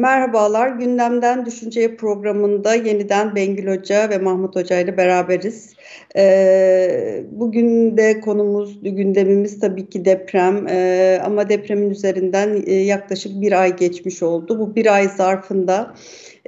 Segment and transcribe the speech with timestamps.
[0.00, 5.74] Merhabalar, Gündemden Düşünceye programında yeniden Bengül Hoca ve Mahmut Hoca ile beraberiz.
[6.16, 13.62] Ee, bugün de konumuz, gündemimiz tabii ki deprem ee, ama depremin üzerinden e, yaklaşık bir
[13.62, 14.58] ay geçmiş oldu.
[14.58, 15.94] Bu bir ay zarfında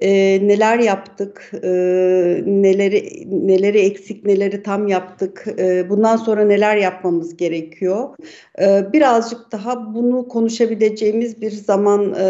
[0.02, 0.08] e,
[0.48, 1.68] neler yaptık, e,
[2.46, 8.08] neleri neleri eksik, neleri tam yaptık, e, bundan sonra neler yapmamız gerekiyor.
[8.60, 12.24] E, birazcık daha bunu konuşabileceğimiz bir zaman e,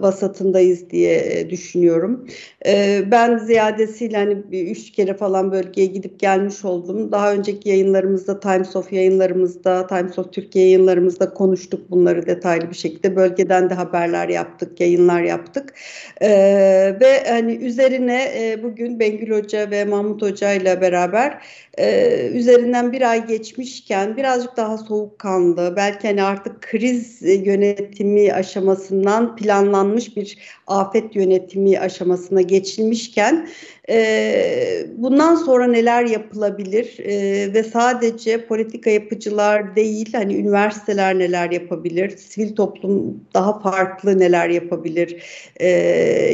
[0.00, 2.26] vasatındayız diye düşünüyorum.
[2.66, 7.12] E, ben ziyadesiyle hani üç kere falan bölgeye gidip gelmiş oldum.
[7.12, 13.16] Daha önceki yayınlarımızda, Times of yayınlarımızda, Times of Türkiye yayınlarımızda konuştuk bunları detaylı bir şekilde.
[13.16, 15.74] Bölgeden de haberler yaptık, yayınlar yaptık.
[16.22, 16.65] Ee,
[17.00, 21.42] ve hani üzerine e, bugün Bengül Hoca ve Mahmut Hoca ile beraber
[21.78, 30.16] e, üzerinden bir ay geçmişken birazcık daha soğukkanlı belki hani artık kriz yönetimi aşamasından planlanmış
[30.16, 33.48] bir afet yönetimi aşamasına geçilmişken
[33.88, 36.98] e, bundan sonra neler yapılabilir?
[36.98, 44.48] E, ve sadece politika yapıcılar değil hani üniversiteler neler yapabilir, sivil toplum daha farklı neler
[44.48, 45.22] yapabilir,
[45.56, 45.68] e,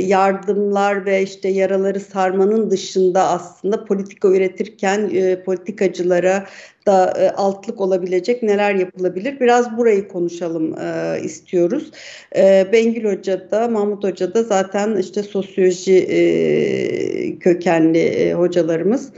[0.07, 6.47] yardımlar ve işte yaraları sarmanın dışında aslında politika üretirken e, politikacılara
[6.87, 9.41] da e, altlık olabilecek neler yapılabilir?
[9.41, 11.91] Biraz burayı konuşalım e, istiyoruz.
[12.37, 19.13] E, Bengül Hoca da Mahmut Hoca da zaten işte sosyoloji e, kökenli e, hocalarımız.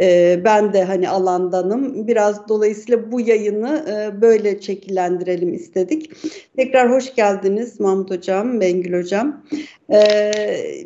[0.00, 2.06] E, ben de hani alandanım.
[2.06, 6.10] Biraz dolayısıyla bu yayını e, böyle şekillendirelim istedik.
[6.56, 9.44] Tekrar hoş geldiniz Mahmut Hocam, Bengül Hocam.
[9.92, 10.32] E,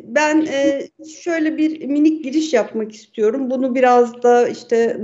[0.03, 0.87] ben e,
[1.21, 3.49] şöyle bir minik giriş yapmak istiyorum.
[3.49, 4.97] Bunu biraz da işte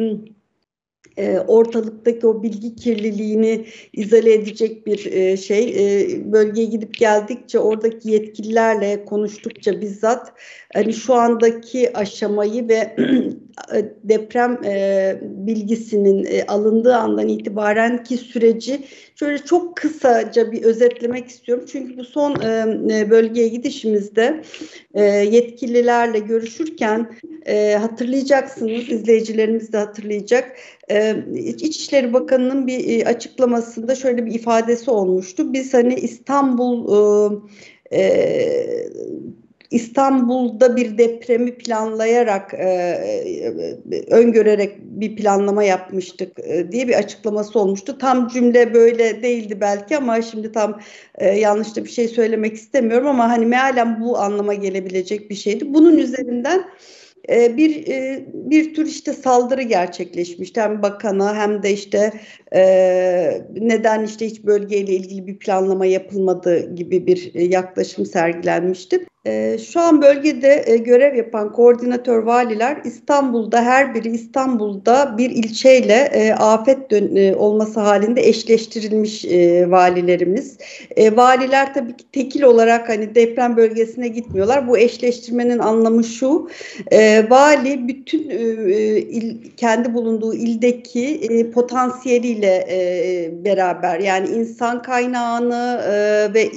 [1.20, 5.70] e, ortalıktaki o bilgi kirliliğini izole edecek bir e, şey.
[5.70, 10.34] E, bölgeye gidip geldikçe oradaki yetkililerle konuştukça bizzat
[10.74, 12.96] hani şu andaki aşamayı ve
[14.04, 14.58] deprem
[15.22, 18.80] bilgisinin alındığı andan itibaren ki süreci
[19.16, 21.66] şöyle çok kısaca bir özetlemek istiyorum.
[21.72, 22.36] Çünkü bu son
[23.10, 24.42] bölgeye gidişimizde
[25.32, 27.12] yetkililerle görüşürken
[27.80, 30.56] hatırlayacaksınız, izleyicilerimiz de hatırlayacak
[30.92, 35.54] e, İçişleri Bakanı'nın bir e, açıklamasında şöyle bir ifadesi olmuştu.
[35.54, 36.88] Biz hani İstanbul
[37.92, 38.90] e, e,
[39.72, 42.64] İstanbul'da bir depremi planlayarak, e,
[43.92, 47.98] e, öngörerek bir planlama yapmıştık e, diye bir açıklaması olmuştu.
[47.98, 50.80] Tam cümle böyle değildi belki ama şimdi tam
[51.16, 55.74] e, yanlış bir şey söylemek istemiyorum ama hani mealen bu anlama gelebilecek bir şeydi.
[55.74, 56.66] Bunun üzerinden
[57.30, 62.14] ee, bir e, bir tür işte saldırı gerçekleşmişti hem bakana hem de işte
[62.56, 62.62] e,
[63.60, 69.06] neden işte hiç bölgeyle ilgili bir planlama yapılmadığı gibi bir e, yaklaşım sergilenmişti.
[69.26, 76.10] Ee, şu an bölgede e, görev yapan koordinatör valiler İstanbul'da her biri İstanbul'da bir ilçeyle
[76.14, 79.26] e, afet e, olması halinde eşleştirilmiş
[79.72, 80.58] valilerimiz.
[81.12, 84.68] Valiler tabii ki tekil olarak hani deprem bölgesine gitmiyorlar.
[84.68, 86.50] Bu eşleştirmenin anlamı şu.
[87.30, 88.30] Vali bütün
[89.58, 92.39] kendi bulunduğu ildeki potansiyeliyle
[93.46, 94.00] beraber.
[94.00, 95.82] Yani insan kaynağını
[96.34, 96.50] ve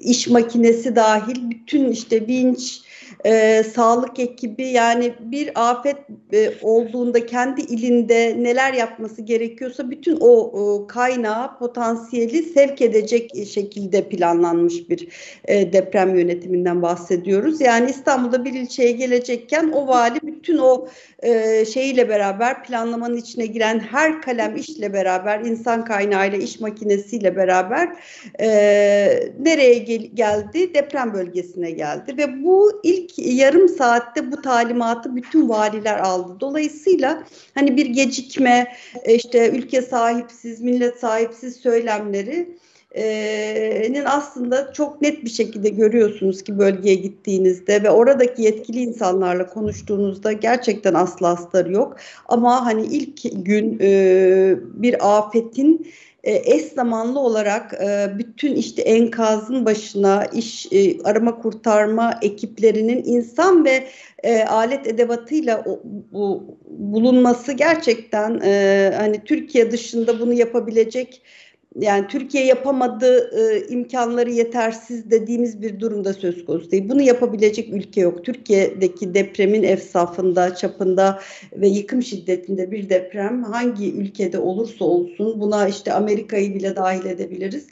[0.00, 2.80] iş makinesi dahil bütün işte vinç,
[3.26, 5.96] e, sağlık ekibi yani bir afet
[6.32, 14.08] e, olduğunda kendi ilinde neler yapması gerekiyorsa bütün o, o kaynağı, potansiyeli sevk edecek şekilde
[14.08, 15.08] planlanmış bir
[15.44, 17.60] e, deprem yönetiminden bahsediyoruz.
[17.60, 20.88] Yani İstanbul'da bir ilçeye gelecekken o vali bütün o
[21.22, 27.88] e, şeyiyle beraber planlamanın içine giren her kalem işle beraber insan kaynağıyla iş makinesiyle beraber
[28.40, 28.48] e,
[29.40, 30.74] nereye gel geldi?
[30.74, 36.36] Deprem bölgesine geldi ve bu ilk yarım saatte bu talimatı bütün valiler aldı.
[36.40, 38.72] Dolayısıyla hani bir gecikme
[39.08, 42.58] işte ülke sahipsiz, millet sahipsiz söylemleri
[43.90, 50.32] nin aslında çok net bir şekilde görüyorsunuz ki bölgeye gittiğinizde ve oradaki yetkili insanlarla konuştuğunuzda
[50.32, 51.96] gerçekten asla astarı yok.
[52.28, 53.78] Ama hani ilk gün
[54.82, 55.86] bir afetin
[56.26, 57.80] eş zamanlı olarak
[58.18, 60.66] bütün işte enkazın başına iş
[61.04, 63.86] arama kurtarma ekiplerinin insan ve
[64.46, 65.64] alet edevatıyla
[66.68, 68.40] bulunması gerçekten
[68.98, 71.22] hani Türkiye dışında bunu yapabilecek
[71.78, 76.88] yani Türkiye yapamadığı e, imkanları yetersiz dediğimiz bir durumda söz konusu değil.
[76.88, 78.24] Bunu yapabilecek ülke yok.
[78.24, 81.20] Türkiye'deki depremin efsafında, çapında
[81.52, 87.66] ve yıkım şiddetinde bir deprem hangi ülkede olursa olsun buna işte Amerika'yı bile dahil edebiliriz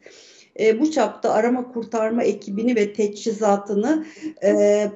[0.60, 4.06] e, bu çapta arama kurtarma ekibini ve teçhizatını
[4.44, 4.86] e,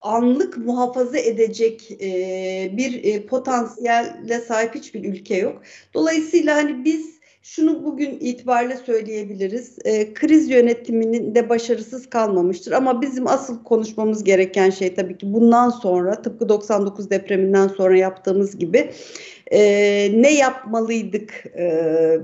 [0.00, 5.62] anlık muhafaza edecek e, bir e, potansiyelle sahip hiçbir ülke yok.
[5.94, 7.17] Dolayısıyla hani biz
[7.54, 9.78] şunu bugün itibariyle söyleyebiliriz.
[9.84, 12.72] E, kriz yönetiminin de başarısız kalmamıştır.
[12.72, 18.58] Ama bizim asıl konuşmamız gereken şey tabii ki bundan sonra tıpkı 99 depreminden sonra yaptığımız
[18.58, 18.90] gibi
[19.52, 19.60] e,
[20.22, 21.64] ne yapmalıydık e,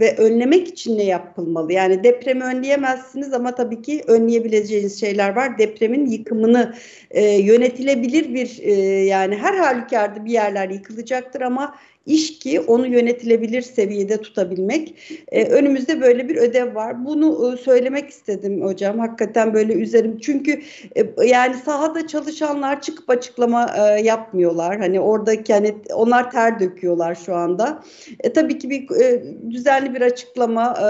[0.00, 1.72] ve önlemek için ne yapılmalı?
[1.72, 5.58] Yani depremi önleyemezsiniz ama tabii ki önleyebileceğiniz şeyler var.
[5.58, 6.74] Depremin yıkımını
[7.10, 8.72] e, yönetilebilir bir e,
[9.04, 11.74] yani her halükarda bir yerler yıkılacaktır ama
[12.06, 14.94] iş ki onu yönetilebilir seviyede tutabilmek.
[15.32, 17.04] E, önümüzde böyle bir ödev var.
[17.04, 18.98] Bunu e, söylemek istedim hocam.
[18.98, 20.18] Hakikaten böyle üzerim.
[20.18, 20.60] Çünkü
[20.96, 24.78] e, yani sahada çalışanlar çıkıp açıklama e, yapmıyorlar.
[24.78, 27.82] Hani oradaki hani onlar ter döküyorlar şu anda.
[28.20, 30.86] E, tabii ki bir e, düzenli bir açıklama e,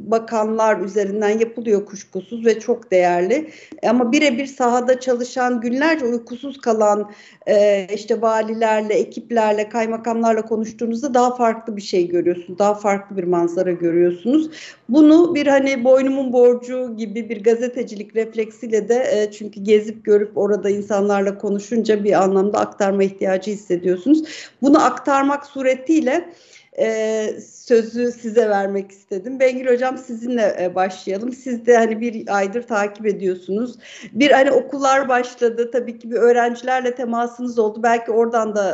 [0.00, 3.50] bakanlar üzerinden yapılıyor kuşkusuz ve çok değerli.
[3.88, 7.10] Ama birebir sahada çalışan günlerce uykusuz kalan
[7.48, 12.58] e, işte valilerle, ekiplerle, kaymakamlarla konuştuğunuzda daha farklı bir şey görüyorsunuz.
[12.58, 14.50] Daha farklı bir manzara görüyorsunuz.
[14.88, 20.70] Bunu bir hani boynumun borcu gibi bir gazetecilik refleksiyle de e, çünkü gezip görüp orada
[20.70, 24.24] insanlarla konuşunca bir anlamda aktarma ihtiyacı hissediyorsunuz.
[24.62, 26.30] Bunu aktarmak suretiyle
[26.78, 29.40] e, sözü size vermek istedim.
[29.40, 31.32] Bengül Hocam sizinle e, başlayalım.
[31.32, 33.76] Siz de hani bir aydır takip ediyorsunuz.
[34.12, 35.70] Bir hani okullar başladı.
[35.70, 37.82] Tabii ki bir öğrencilerle temasınız oldu.
[37.82, 38.70] Belki oradan da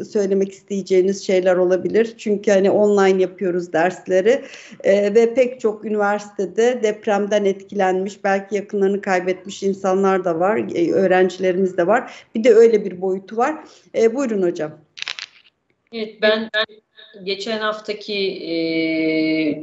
[0.00, 2.14] e, söylemek isteyeceğiniz şeyler olabilir.
[2.18, 4.44] Çünkü hani online yapıyoruz dersleri
[4.84, 11.76] e, ve pek çok üniversitede depremden etkilenmiş, belki yakınlarını kaybetmiş insanlar da var, e, öğrencilerimiz
[11.76, 12.12] de var.
[12.34, 13.54] Bir de öyle bir boyutu var.
[13.94, 14.72] E, buyurun hocam.
[15.92, 16.66] Evet ben, ben
[17.24, 18.54] geçen haftaki e,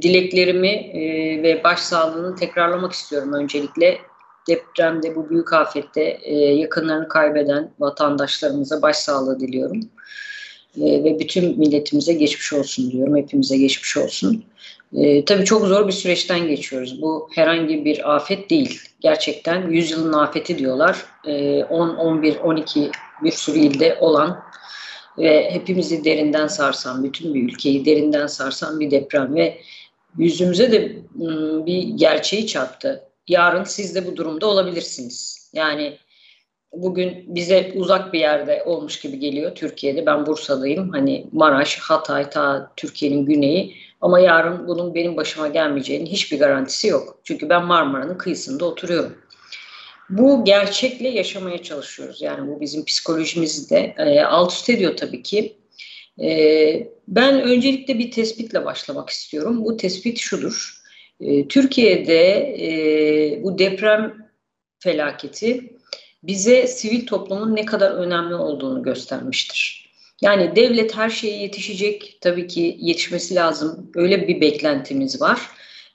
[0.02, 1.04] dileklerimi e,
[1.44, 3.98] ve başsağlığını tekrarlamak istiyorum öncelikle.
[4.48, 9.80] Depremde bu büyük afette e, yakınlarını kaybeden vatandaşlarımıza başsağlığı diliyorum.
[10.82, 13.18] E, ve bütün milletimize geçmiş olsun diyorum.
[13.18, 14.44] Hepimize geçmiş olsun.
[14.94, 17.02] E, tabii çok zor bir süreçten geçiyoruz.
[17.02, 18.82] Bu herhangi bir afet değil.
[19.00, 21.06] Gerçekten yüzyılın afeti diyorlar.
[21.28, 22.92] E, 10, 11, 12
[23.24, 24.44] bir sürü ilde olan
[25.18, 29.58] ve hepimizi derinden sarsan, bütün bir ülkeyi derinden sarsan bir deprem ve
[30.18, 33.04] yüzümüze de ıı, bir gerçeği çarptı.
[33.28, 35.50] Yarın siz de bu durumda olabilirsiniz.
[35.54, 35.98] Yani
[36.74, 40.06] bugün bize uzak bir yerde olmuş gibi geliyor Türkiye'de.
[40.06, 40.90] Ben Bursa'dayım.
[40.90, 43.76] Hani Maraş, Hatay, ta Türkiye'nin güneyi.
[44.02, 47.20] Ama yarın bunun benim başıma gelmeyeceğinin hiçbir garantisi yok.
[47.24, 49.18] Çünkü ben Marmara'nın kıyısında oturuyorum.
[50.10, 52.22] Bu gerçekle yaşamaya çalışıyoruz.
[52.22, 55.58] Yani bu bizim psikolojimizde e, alt üst ediyor tabii ki.
[56.22, 59.66] E, ben öncelikle bir tespitle başlamak istiyorum.
[59.66, 60.82] Bu tespit şudur.
[61.20, 62.22] E, Türkiye'de
[62.60, 64.30] e, bu deprem
[64.80, 65.74] felaketi
[66.24, 69.90] bize sivil toplumun ne kadar önemli olduğunu göstermiştir.
[70.22, 72.18] Yani devlet her şeye yetişecek.
[72.22, 73.92] Tabii ki yetişmesi lazım.
[73.96, 75.42] Öyle bir beklentimiz var.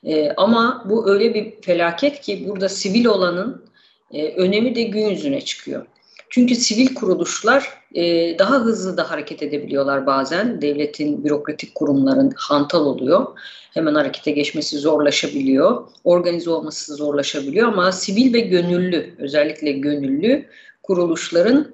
[0.03, 3.70] E, ama bu öyle bir felaket ki burada sivil olanın
[4.13, 5.85] e, önemi de gün yüzüne çıkıyor.
[6.29, 10.61] Çünkü sivil kuruluşlar e, daha hızlı da hareket edebiliyorlar bazen.
[10.61, 13.27] Devletin bürokratik kurumların hantal oluyor.
[13.73, 15.83] Hemen harekete geçmesi zorlaşabiliyor.
[16.03, 20.45] Organize olması zorlaşabiliyor ama sivil ve gönüllü, özellikle gönüllü
[20.83, 21.73] kuruluşların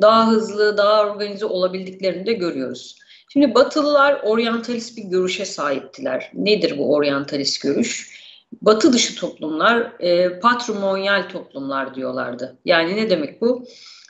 [0.00, 2.98] daha hızlı, daha organize olabildiklerini de görüyoruz.
[3.32, 6.30] Şimdi Batılılar oryantalist bir görüşe sahiptiler.
[6.34, 8.13] Nedir bu oryantalist görüş?
[8.62, 12.58] Batı dışı toplumlar e, patrimonyal toplumlar diyorlardı.
[12.64, 13.64] Yani ne demek bu?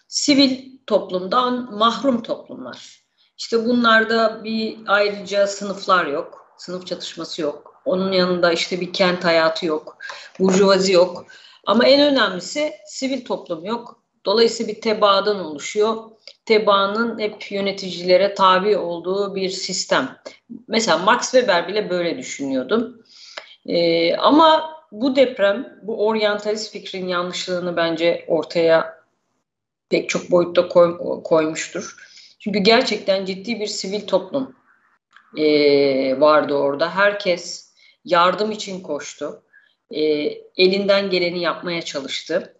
[0.08, 3.04] Sivil toplumdan mahrum toplumlar.
[3.38, 7.82] İşte bunlarda bir ayrıca sınıflar yok, sınıf çatışması yok.
[7.84, 9.98] Onun yanında işte bir kent hayatı yok,
[10.38, 11.26] burjuvazi yok.
[11.66, 14.02] Ama en önemlisi sivil toplum yok.
[14.26, 15.96] Dolayısıyla bir tebaadan oluşuyor.
[16.46, 20.16] Tebaanın hep yöneticilere tabi olduğu bir sistem.
[20.68, 23.03] Mesela Max Weber bile böyle düşünüyordu.
[23.66, 29.04] E, ama bu deprem, bu oryantalist fikrin yanlışlığını bence ortaya
[29.88, 31.96] pek çok boyutta koy, koymuştur.
[32.38, 34.56] Çünkü gerçekten ciddi bir sivil toplum
[35.36, 36.96] e, vardı orada.
[36.96, 37.72] Herkes
[38.04, 39.42] yardım için koştu.
[39.90, 40.02] E,
[40.56, 42.56] elinden geleni yapmaya çalıştı.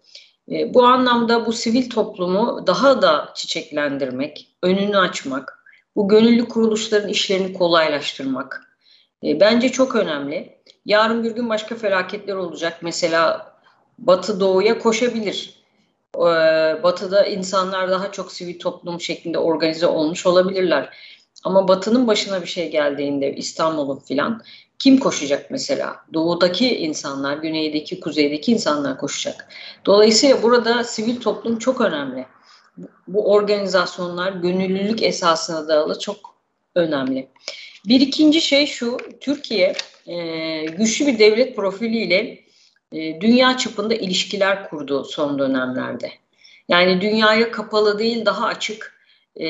[0.51, 7.53] E, bu anlamda bu sivil toplumu daha da çiçeklendirmek, önünü açmak, bu gönüllü kuruluşların işlerini
[7.53, 8.77] kolaylaştırmak
[9.23, 10.54] e, bence çok önemli.
[10.85, 12.77] Yarın bir gün başka felaketler olacak.
[12.81, 13.53] Mesela
[13.99, 15.65] Batı Doğu'ya koşabilir.
[16.15, 16.19] Ee,
[16.83, 20.97] batı'da insanlar daha çok sivil toplum şeklinde organize olmuş olabilirler.
[21.43, 24.41] Ama Batı'nın başına bir şey geldiğinde İstanbul'un filan
[24.79, 25.95] kim koşacak mesela?
[26.13, 29.47] Doğudaki insanlar, güneydeki, kuzeydeki insanlar koşacak.
[29.85, 32.25] Dolayısıyla burada sivil toplum çok önemli.
[33.07, 36.35] Bu organizasyonlar gönüllülük esasına dayalı çok
[36.75, 37.29] önemli.
[37.87, 39.75] Bir ikinci şey şu, Türkiye
[40.07, 42.39] e, güçlü bir devlet profiliyle
[42.91, 46.11] e, dünya çapında ilişkiler kurdu son dönemlerde.
[46.69, 48.95] Yani dünyaya kapalı değil, daha açık.
[49.39, 49.47] E,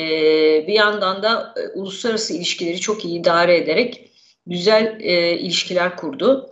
[0.67, 4.11] bir yandan da e, uluslararası ilişkileri çok iyi idare ederek
[4.47, 6.51] güzel e, ilişkiler kurdu.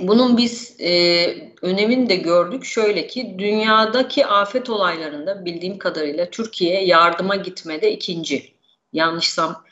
[0.00, 1.26] Bunun biz e,
[1.62, 2.64] önemini de gördük.
[2.64, 8.52] Şöyle ki dünyadaki afet olaylarında bildiğim kadarıyla Türkiye yardıma gitmede ikinci.
[8.92, 9.65] Yanlışsam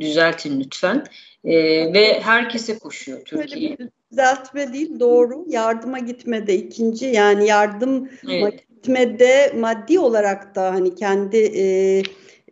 [0.00, 1.04] düzeltin lütfen.
[1.44, 1.54] E,
[1.92, 3.76] ve herkese koşuyor Türkiye.
[4.10, 5.44] Düzeltme değil doğru.
[5.48, 7.06] Yardıma gitmede ikinci.
[7.06, 8.64] Yani yardım evet.
[8.68, 11.62] gitmede maddi olarak da hani kendi e,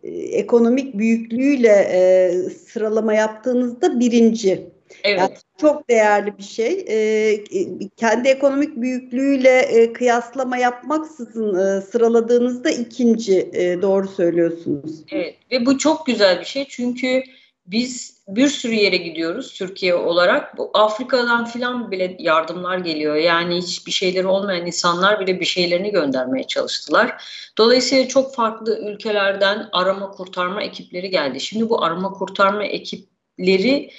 [0.03, 4.69] e, ekonomik büyüklüğüyle e, sıralama yaptığınızda birinci.
[5.03, 5.19] Evet.
[5.19, 6.85] Yani çok değerli bir şey.
[6.87, 6.95] E,
[7.33, 13.49] e, kendi ekonomik büyüklüğüyle e, kıyaslama yapmaksızın e, sıraladığınızda ikinci.
[13.53, 15.03] E, doğru söylüyorsunuz.
[15.11, 17.23] Evet ve bu çok güzel bir şey çünkü
[17.67, 20.57] biz bir sürü yere gidiyoruz Türkiye olarak.
[20.57, 23.15] Bu Afrika'dan filan bile yardımlar geliyor.
[23.15, 27.23] Yani hiçbir şeyleri olmayan insanlar bile bir şeylerini göndermeye çalıştılar.
[27.57, 31.39] Dolayısıyla çok farklı ülkelerden arama kurtarma ekipleri geldi.
[31.39, 33.91] Şimdi bu arama kurtarma ekipleri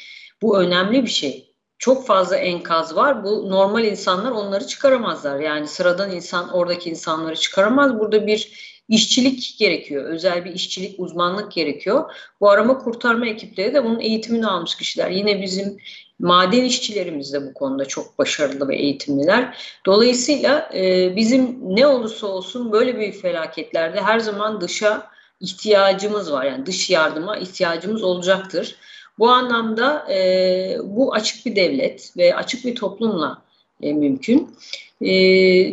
[0.42, 1.54] bu önemli bir şey.
[1.78, 3.25] Çok fazla enkaz var.
[3.25, 5.40] Bu normal insanlar onları çıkaramazlar.
[5.40, 7.98] Yani sıradan insan oradaki insanları çıkaramaz.
[7.98, 10.04] Burada bir işçilik gerekiyor.
[10.04, 12.14] Özel bir işçilik, uzmanlık gerekiyor.
[12.40, 15.11] Bu arama kurtarma ekipleri de bunun eğitimini almış kişiler.
[15.11, 15.78] Yine bizim
[16.18, 19.57] maden işçilerimiz de bu konuda çok başarılı ve eğitimliler.
[19.87, 26.45] Dolayısıyla e, bizim ne olursa olsun böyle büyük felaketlerde her zaman dışa ihtiyacımız var.
[26.45, 28.76] Yani dış yardıma ihtiyacımız olacaktır.
[29.18, 33.42] Bu anlamda e, bu açık bir devlet ve açık bir toplumla
[33.83, 34.57] e, mümkün.
[35.00, 35.10] E,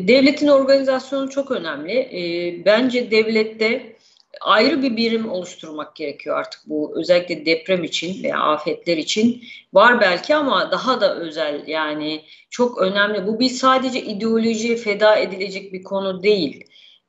[0.08, 1.94] devletin organizasyonu çok önemli.
[1.94, 3.96] E, bence devlette
[4.42, 10.36] ayrı bir birim oluşturmak gerekiyor artık bu özellikle deprem için veya afetler için var belki
[10.36, 13.28] ama daha da özel yani çok önemli.
[13.28, 16.64] Bu bir sadece ideolojiye feda edilecek bir konu değil.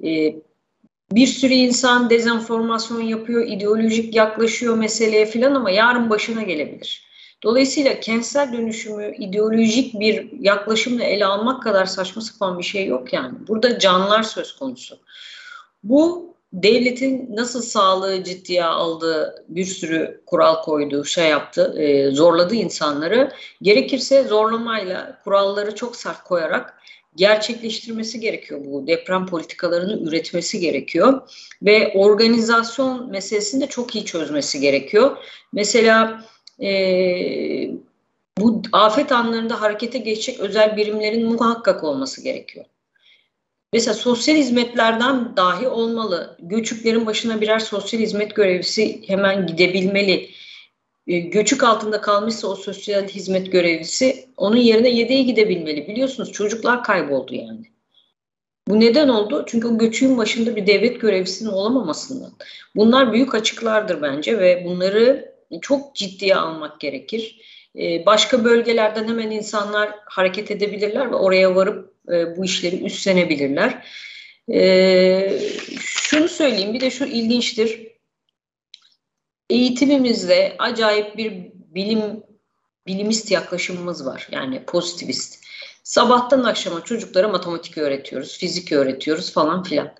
[0.04, 0.36] E,
[1.12, 7.05] bir sürü insan dezenformasyon yapıyor, ideolojik yaklaşıyor meseleye filan ama yarın başına gelebilir.
[7.46, 13.34] Dolayısıyla kentsel dönüşümü ideolojik bir yaklaşımla ele almak kadar saçma sapan bir şey yok yani.
[13.48, 14.98] Burada canlar söz konusu.
[15.84, 23.32] Bu devletin nasıl sağlığı ciddiye aldığı bir sürü kural koydu, şey yaptı, e, zorladı insanları.
[23.62, 26.74] Gerekirse zorlamayla kuralları çok sert koyarak
[27.16, 31.20] gerçekleştirmesi gerekiyor bu deprem politikalarını üretmesi gerekiyor
[31.62, 35.16] ve organizasyon meselesini de çok iyi çözmesi gerekiyor.
[35.52, 36.24] Mesela
[36.62, 37.70] e,
[38.38, 42.64] bu afet anlarında harekete geçecek özel birimlerin muhakkak olması gerekiyor.
[43.72, 46.36] Mesela sosyal hizmetlerden dahi olmalı.
[46.42, 50.30] Göçüklerin başına birer sosyal hizmet görevlisi hemen gidebilmeli.
[51.06, 55.88] E, göçük altında kalmışsa o sosyal hizmet görevlisi onun yerine yedeğe gidebilmeli.
[55.88, 57.66] Biliyorsunuz çocuklar kayboldu yani.
[58.68, 59.44] Bu neden oldu?
[59.46, 62.32] Çünkü o göçüğün başında bir devlet görevlisinin olamamasından.
[62.76, 67.40] Bunlar büyük açıklardır bence ve bunları çok ciddiye almak gerekir.
[67.78, 73.86] E, başka bölgelerden hemen insanlar hareket edebilirler ve oraya varıp e, bu işleri üstlenebilirler.
[75.80, 77.86] Şunu söyleyeyim bir de şu ilginçtir
[79.50, 82.22] eğitimimizde acayip bir bilim
[82.86, 84.28] bilimist yaklaşımımız var.
[84.30, 85.44] Yani pozitivist.
[85.82, 89.92] Sabahtan akşama çocuklara matematik öğretiyoruz, fizik öğretiyoruz falan filan.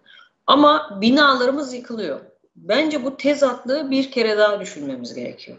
[0.47, 2.21] Ama binalarımız yıkılıyor.
[2.57, 5.59] Bence bu tezatlığı bir kere daha düşünmemiz gerekiyor.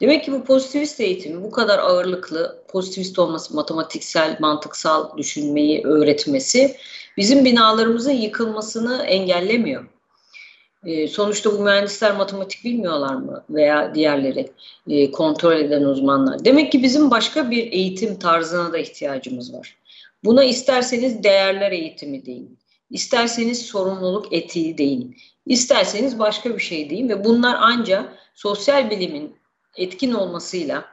[0.00, 6.76] Demek ki bu pozitivist eğitimi bu kadar ağırlıklı, pozitivist olması, matematiksel, mantıksal düşünmeyi öğretmesi
[7.16, 9.86] bizim binalarımızın yıkılmasını engellemiyor.
[10.86, 14.50] E, sonuçta bu mühendisler matematik bilmiyorlar mı veya diğerleri
[14.88, 16.44] e, kontrol eden uzmanlar.
[16.44, 19.76] Demek ki bizim başka bir eğitim tarzına da ihtiyacımız var.
[20.24, 22.58] Buna isterseniz değerler eğitimi deyin,
[22.90, 25.16] isterseniz sorumluluk etiği deyin,
[25.50, 29.36] isterseniz başka bir şey deyin ve bunlar ancak sosyal bilimin
[29.76, 30.84] etkin olmasıyla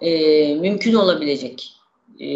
[0.00, 0.10] e,
[0.54, 1.72] mümkün olabilecek
[2.20, 2.28] e,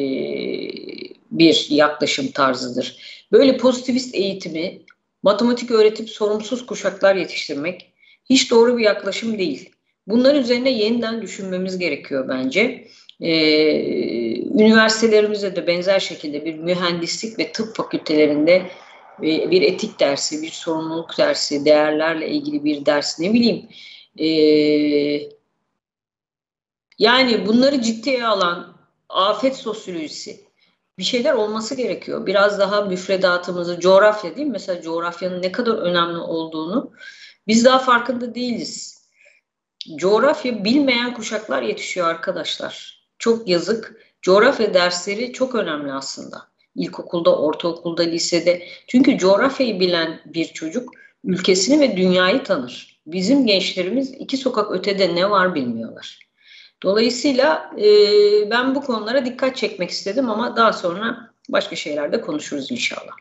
[1.30, 2.96] bir yaklaşım tarzıdır.
[3.32, 4.82] Böyle pozitivist eğitimi
[5.22, 7.92] matematik öğretip sorumsuz kuşaklar yetiştirmek
[8.30, 9.70] hiç doğru bir yaklaşım değil.
[10.06, 12.88] Bunlar üzerine yeniden düşünmemiz gerekiyor bence.
[13.20, 18.62] Ee, üniversitelerimizde de benzer şekilde bir mühendislik ve tıp fakültelerinde
[19.22, 23.68] bir etik dersi, bir sorumluluk dersi, değerlerle ilgili bir ders ne bileyim.
[24.18, 25.40] E,
[27.00, 28.76] Yani bunları ciddiye alan
[29.08, 30.44] afet sosyolojisi
[30.98, 32.26] bir şeyler olması gerekiyor.
[32.26, 34.52] Biraz daha müfredatımızı, coğrafya değil mi?
[34.52, 36.92] Mesela coğrafyanın ne kadar önemli olduğunu
[37.46, 39.00] biz daha farkında değiliz.
[39.96, 43.00] Coğrafya bilmeyen kuşaklar yetişiyor arkadaşlar.
[43.18, 43.96] Çok yazık.
[44.22, 46.49] Coğrafya dersleri çok önemli aslında.
[46.74, 48.62] İlkokulda, ortaokulda, lisede.
[48.86, 50.90] Çünkü coğrafyayı bilen bir çocuk
[51.24, 53.00] ülkesini ve dünyayı tanır.
[53.06, 56.18] Bizim gençlerimiz iki sokak ötede ne var bilmiyorlar.
[56.82, 57.86] Dolayısıyla e,
[58.50, 63.12] ben bu konulara dikkat çekmek istedim ama daha sonra başka şeylerde konuşuruz inşallah.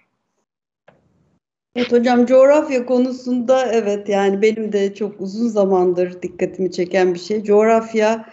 [1.75, 7.43] Evet hocam coğrafya konusunda evet yani benim de çok uzun zamandır dikkatimi çeken bir şey.
[7.43, 8.29] Coğrafya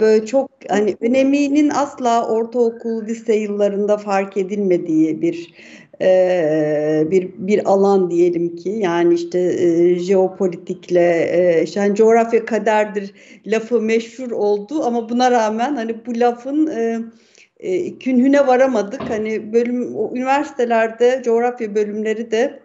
[0.00, 5.54] böyle çok hani öneminin asla ortaokul, lise yıllarında fark edilmediği bir
[6.02, 13.12] e, bir bir alan diyelim ki yani işte e, jeopolitikle e, işte hani coğrafya kaderdir
[13.46, 17.00] lafı meşhur oldu ama buna rağmen hani bu lafın e,
[17.62, 19.00] e, künhüne varamadık.
[19.10, 19.82] Hani bölüm
[20.16, 22.61] üniversitelerde coğrafya bölümleri de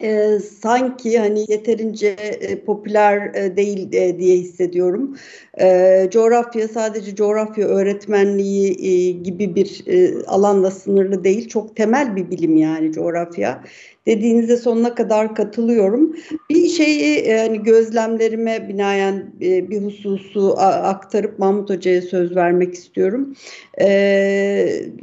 [0.00, 5.16] e, sanki hani yeterince e, popüler e, değil e, diye hissediyorum.
[5.60, 11.48] E, coğrafya sadece coğrafya öğretmenliği e, gibi bir e, alanla sınırlı değil.
[11.48, 13.64] Çok temel bir bilim yani coğrafya
[14.06, 16.16] dediğinize sonuna kadar katılıyorum.
[16.50, 23.34] Bir şeyi yani gözlemlerime binaen e, bir hususu aktarıp Mahmut Hoca'ya söz vermek istiyorum.
[23.80, 23.86] E,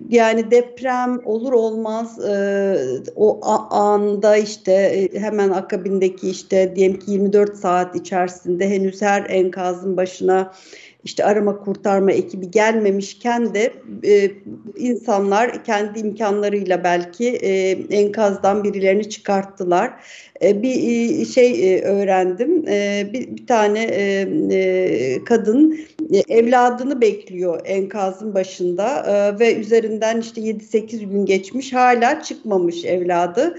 [0.10, 2.76] yani deprem olur olmaz e,
[3.16, 10.52] o anda işte hemen akabindeki işte diyelim ki 24 saat içerisinde henüz her enkazın başına
[11.04, 14.32] işte arama kurtarma ekibi gelmemişken de e,
[14.76, 19.94] insanlar kendi imkanlarıyla belki e, enkazdan birilerini çıkarttılar.
[20.42, 20.76] E, bir
[21.22, 22.66] e, şey e, öğrendim.
[23.14, 23.88] Bir, tane
[25.26, 25.80] kadın
[26.30, 29.06] evladını bekliyor enkazın başında
[29.40, 33.58] ve üzerinden işte 7-8 gün geçmiş hala çıkmamış evladı.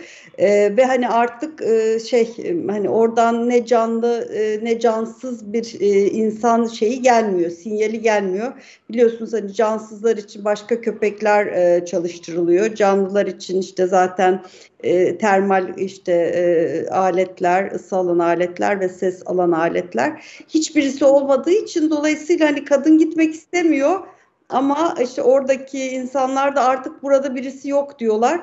[0.77, 1.63] Ve hani artık
[2.09, 2.29] şey
[2.71, 4.29] hani oradan ne canlı
[4.63, 5.77] ne cansız bir
[6.13, 8.53] insan şeyi gelmiyor, sinyali gelmiyor.
[8.91, 12.75] Biliyorsunuz hani cansızlar için başka köpekler çalıştırılıyor.
[12.75, 14.43] Canlılar için işte zaten
[14.83, 20.25] e, termal işte e, aletler, ısı alan aletler ve ses alan aletler.
[20.49, 24.01] Hiçbirisi olmadığı için dolayısıyla hani kadın gitmek istemiyor
[24.49, 28.41] ama işte oradaki insanlar da artık burada birisi yok diyorlar.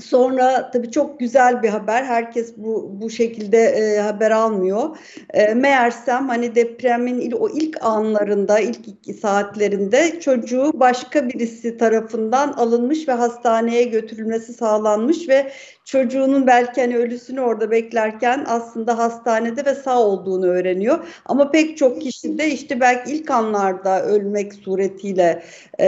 [0.00, 2.04] Sonra tabii çok güzel bir haber.
[2.04, 4.96] Herkes bu bu şekilde e, haber almıyor.
[5.34, 12.52] E, meğersem hani depremin il, o ilk anlarında, ilk iki saatlerinde çocuğu başka birisi tarafından
[12.52, 15.52] alınmış ve hastaneye götürülmesi sağlanmış ve
[15.84, 20.98] çocuğunun belki hani ölüsünü orada beklerken aslında hastanede ve sağ olduğunu öğreniyor.
[21.26, 25.42] Ama pek çok kişi de işte belki ilk anlarda ölmek suretiyle
[25.80, 25.86] e,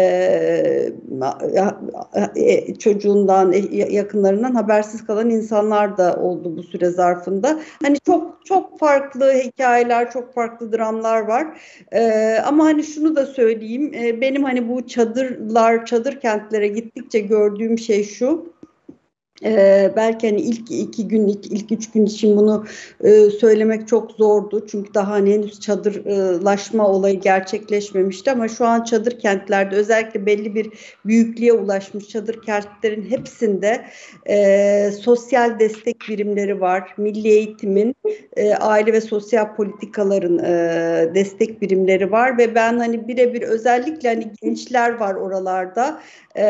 [2.36, 7.60] e, çocuğundan, e, yakınlarından habersiz kalan insanlar da oldu bu süre zarfında.
[7.82, 11.60] Hani çok çok farklı hikayeler, çok farklı dramlar var.
[11.92, 17.78] E, ama hani şunu da söyleyeyim, e, benim hani bu çadırlar, çadır kentlere gittikçe gördüğüm
[17.78, 18.55] şey şu
[19.44, 22.64] ee, belki hani ilk iki gün, ilk, ilk üç gün için bunu
[23.04, 24.66] e, söylemek çok zordu.
[24.70, 30.70] Çünkü daha hani henüz çadırlaşma olayı gerçekleşmemişti ama şu an çadır kentlerde özellikle belli bir
[31.04, 33.84] büyüklüğe ulaşmış çadır kentlerin hepsinde
[34.28, 36.94] e, sosyal destek birimleri var.
[36.96, 37.94] Milli eğitimin,
[38.36, 44.32] e, aile ve sosyal politikaların e, destek birimleri var ve ben hani birebir özellikle hani
[44.42, 46.00] gençler var oralarda
[46.34, 46.44] e,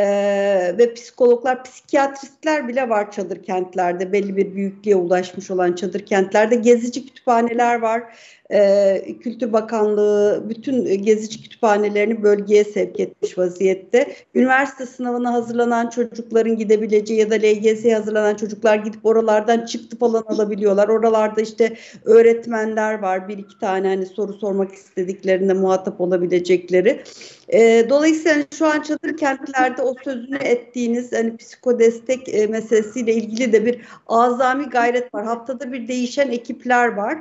[0.78, 4.12] ve psikologlar, psikiyatristler bile var çadır kentlerde.
[4.12, 8.02] Belli bir büyüklüğe ulaşmış olan çadır kentlerde gezici kütüphaneler var
[8.50, 14.14] e, Kültür Bakanlığı bütün gezici kütüphanelerini bölgeye sevk etmiş vaziyette.
[14.34, 20.88] Üniversite sınavına hazırlanan çocukların gidebileceği ya da LGS'ye hazırlanan çocuklar gidip oralardan çıktı falan alabiliyorlar.
[20.88, 27.02] Oralarda işte öğretmenler var bir iki tane hani soru sormak istediklerinde muhatap olabilecekleri.
[27.48, 33.66] E, dolayısıyla şu an çadır kentlerde o sözünü ettiğiniz hani psikodestek e, meselesiyle ilgili de
[33.66, 35.24] bir azami gayret var.
[35.24, 37.18] Haftada bir değişen ekipler var.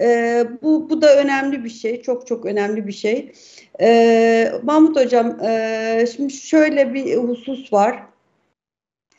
[0.00, 2.02] E, bu, bu da önemli bir şey.
[2.02, 3.32] Çok çok önemli bir şey.
[3.80, 8.15] E, Mahmut Hocam e, şimdi şöyle bir husus var.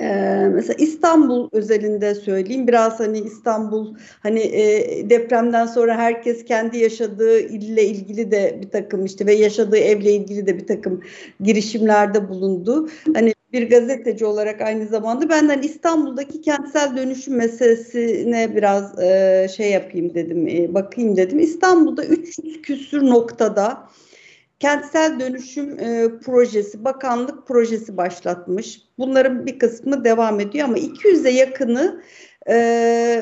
[0.01, 7.39] Ee, mesela İstanbul özelinde söyleyeyim biraz hani İstanbul hani e, depremden sonra herkes kendi yaşadığı
[7.39, 11.01] ille ilgili de bir takım işte ve yaşadığı evle ilgili de bir takım
[11.39, 12.89] girişimlerde bulundu.
[13.13, 20.13] Hani bir gazeteci olarak aynı zamanda benden İstanbul'daki kentsel dönüşüm meselesine biraz e, şey yapayım
[20.13, 21.39] dedim, e, bakayım dedim.
[21.39, 23.89] İstanbul'da 300 küsür noktada
[24.59, 28.81] kentsel dönüşüm e, projesi, bakanlık projesi başlatmış.
[28.97, 32.01] Bunların bir kısmı devam ediyor ama 200'e yakını
[32.49, 33.21] e,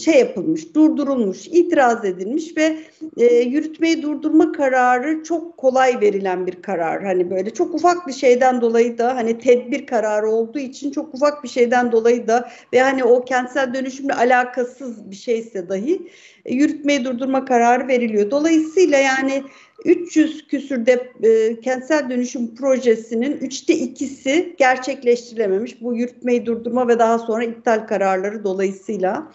[0.00, 2.76] şey yapılmış, durdurulmuş, itiraz edilmiş ve
[3.16, 7.04] e, yürütmeyi durdurma kararı çok kolay verilen bir karar.
[7.04, 11.44] Hani böyle çok ufak bir şeyden dolayı da hani tedbir kararı olduğu için çok ufak
[11.44, 16.08] bir şeyden dolayı da ve hani o kentsel dönüşümle alakasız bir şeyse dahi
[16.44, 18.30] e, yürütmeyi durdurma kararı veriliyor.
[18.30, 19.42] Dolayısıyla yani
[19.84, 25.82] 300 küsür de e, kentsel dönüşüm projesinin üçte ikisi gerçekleştirilememiş.
[25.82, 29.32] Bu yürütmeyi durdurma ve daha sonra iptal kararları dolayısıyla.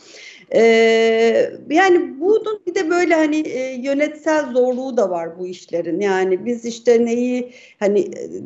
[0.56, 6.00] Ee, yani bunun bir de böyle hani e, yönetsel zorluğu da var bu işlerin.
[6.00, 8.00] Yani biz işte neyi hani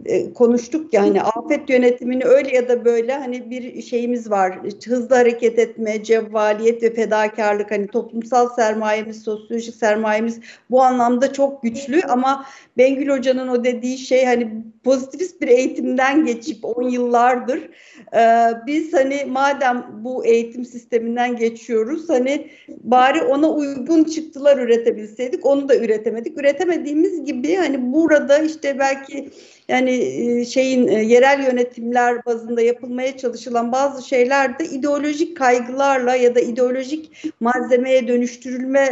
[0.05, 4.59] e, e, konuştuk ya hani afet yönetimini öyle ya da böyle hani bir şeyimiz var.
[4.87, 10.39] Hızlı hareket etme, cevvaliyet ve fedakarlık hani toplumsal sermayemiz, sosyolojik sermayemiz
[10.69, 12.45] bu anlamda çok güçlü ama
[12.77, 14.51] Bengül Hoca'nın o dediği şey hani
[14.83, 17.69] pozitivist bir eğitimden geçip 10 yıllardır
[18.15, 25.69] e, biz hani madem bu eğitim sisteminden geçiyoruz hani bari ona uygun çıktılar üretebilseydik onu
[25.69, 26.37] da üretemedik.
[26.37, 29.29] Üretemediğimiz gibi hani burada işte belki
[29.67, 37.33] yani şeyin yerel yönetimler bazında yapılmaya çalışılan bazı şeyler de ideolojik kaygılarla ya da ideolojik
[37.39, 38.89] malzemeye dönüştürülme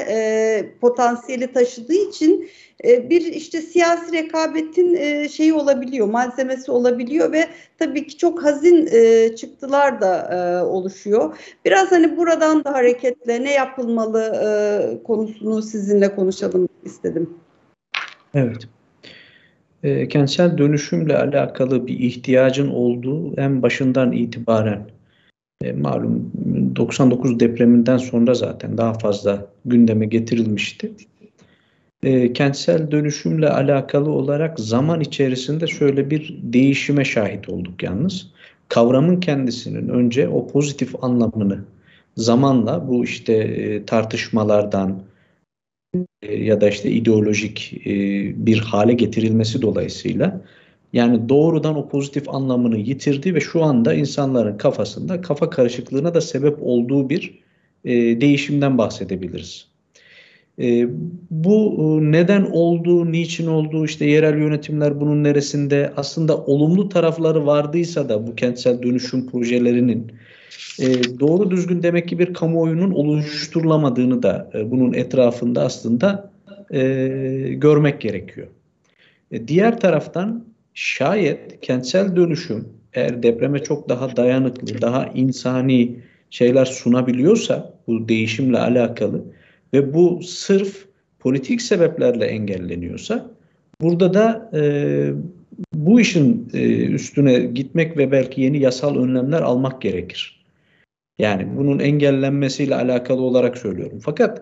[0.82, 2.50] potansiyeli taşıdığı için
[2.84, 7.48] bir işte siyasi rekabetin şeyi olabiliyor, malzemesi olabiliyor ve
[7.80, 8.86] tabii ki çok hazin
[9.36, 11.38] çıktılar da oluşuyor.
[11.66, 17.38] Biraz hani buradan da hareketle ne yapılmalı konusunu sizinle konuşalım istedim.
[18.34, 18.68] Evet.
[19.84, 24.82] E, kentsel dönüşümle alakalı bir ihtiyacın olduğu en başından itibaren
[25.64, 26.32] e, malum
[26.76, 30.92] 99 depreminden sonra zaten daha fazla gündeme getirilmişti
[32.04, 38.28] e, kentsel dönüşümle alakalı olarak zaman içerisinde şöyle bir değişime şahit olduk yalnız.
[38.70, 41.60] Kavramın kendisinin önce o pozitif anlamını
[42.18, 45.00] zamanla bu işte e, tartışmalardan
[46.22, 47.92] ya da işte ideolojik e,
[48.46, 50.42] bir hale getirilmesi dolayısıyla
[50.94, 56.58] yani doğrudan o pozitif anlamını yitirdi ve şu anda insanların kafasında kafa karışıklığına da sebep
[56.62, 57.40] olduğu bir
[57.86, 59.68] e, değişimden bahsedebiliriz.
[60.60, 60.88] E,
[61.32, 68.10] bu e, neden olduğu, niçin olduğu, işte yerel yönetimler bunun neresinde aslında olumlu tarafları vardıysa
[68.10, 70.12] da bu kentsel dönüşüm projelerinin
[70.80, 76.32] e, doğru düzgün demek ki bir kamuoyunun oluşturulamadığını da e, bunun etrafında aslında
[76.74, 76.82] e,
[77.58, 78.48] görmek gerekiyor.
[79.32, 87.74] E, diğer taraftan şayet kentsel dönüşüm eğer depreme çok daha dayanıklı, daha insani şeyler sunabiliyorsa
[87.88, 89.24] bu değişimle alakalı
[89.74, 90.86] ve bu sırf
[91.20, 93.32] politik sebeplerle engelleniyorsa
[93.82, 94.62] burada da e,
[95.74, 100.41] bu işin e, üstüne gitmek ve belki yeni yasal önlemler almak gerekir.
[101.22, 104.00] Yani bunun engellenmesiyle alakalı olarak söylüyorum.
[104.02, 104.42] Fakat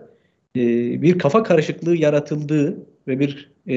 [0.56, 0.62] e,
[1.02, 2.76] bir kafa karışıklığı yaratıldığı
[3.08, 3.76] ve bir e,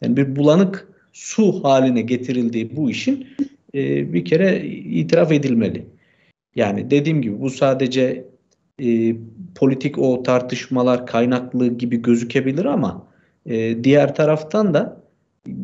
[0.00, 3.26] yani bir bulanık su haline getirildiği bu işin
[3.74, 5.86] e, bir kere itiraf edilmeli.
[6.56, 8.24] Yani dediğim gibi bu sadece
[8.82, 9.16] e,
[9.54, 13.06] politik o tartışmalar kaynaklı gibi gözükebilir ama
[13.46, 14.99] e, diğer taraftan da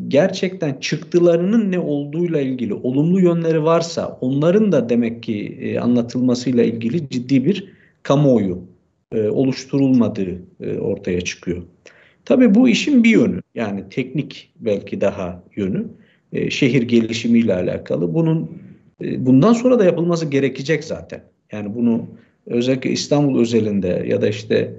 [0.07, 7.09] gerçekten çıktılarının ne olduğuyla ilgili olumlu yönleri varsa onların da demek ki e, anlatılmasıyla ilgili
[7.09, 8.61] ciddi bir kamuoyu
[9.11, 11.63] e, oluşturulmadığı e, ortaya çıkıyor.
[12.25, 15.87] Tabii bu işin bir yönü yani teknik belki daha yönü
[16.33, 18.13] e, şehir gelişimiyle alakalı.
[18.13, 18.51] Bunun
[19.01, 21.23] e, bundan sonra da yapılması gerekecek zaten.
[21.51, 22.07] Yani bunu
[22.45, 24.73] özellikle İstanbul özelinde ya da işte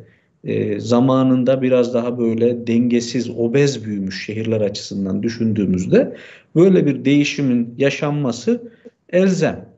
[0.49, 6.17] e, zamanında biraz daha böyle dengesiz, obez büyümüş şehirler açısından düşündüğümüzde
[6.55, 8.73] böyle bir değişimin yaşanması
[9.11, 9.69] elzem.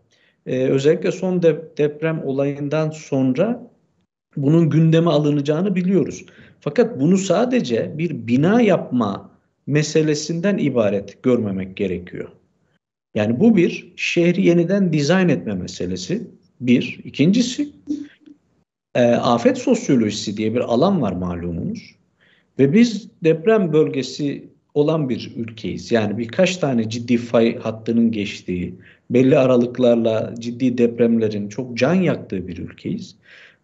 [0.47, 3.71] E, özellikle son de, deprem olayından sonra
[4.37, 6.25] bunun gündeme alınacağını biliyoruz.
[6.61, 9.31] Fakat bunu sadece bir bina yapma
[9.67, 12.29] meselesinden ibaret görmemek gerekiyor.
[13.15, 16.23] Yani bu bir şehri yeniden dizayn etme meselesi.
[16.61, 17.01] Bir.
[17.05, 17.69] İkincisi
[18.95, 21.95] e, afet sosyolojisi diye bir alan var malumunuz.
[22.59, 25.93] Ve biz deprem bölgesi olan bir ülkeyiz.
[25.93, 28.75] Yani birkaç tane ciddi fay hattının geçtiği,
[29.11, 33.17] belli aralıklarla ciddi depremlerin çok can yaktığı bir ülkeyiz.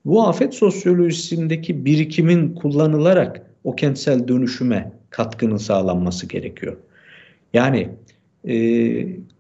[0.05, 6.77] Bu afet sosyolojisindeki birikimin kullanılarak o kentsel dönüşüme katkının sağlanması gerekiyor.
[7.53, 7.89] Yani
[8.49, 8.55] e,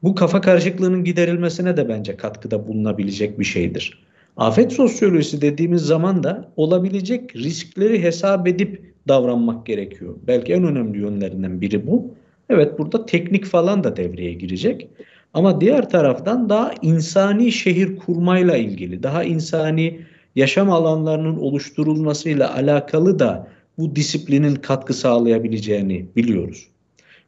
[0.03, 4.07] bu kafa karışıklığının giderilmesine de bence katkıda bulunabilecek bir şeydir.
[4.37, 10.14] Afet sosyolojisi dediğimiz zaman da olabilecek riskleri hesap edip davranmak gerekiyor.
[10.27, 12.14] Belki en önemli yönlerinden biri bu.
[12.51, 14.88] Evet burada teknik falan da devreye girecek.
[15.35, 20.01] Ama diğer taraftan daha insani şehir kurmayla ilgili, daha insani
[20.37, 26.68] yaşam alanlarının oluşturulmasıyla alakalı da bu disiplinin katkı sağlayabileceğini biliyoruz.